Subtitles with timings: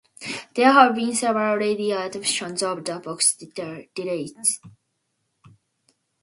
[0.55, 4.59] There have been several radio adaptations of "The Box of Delights".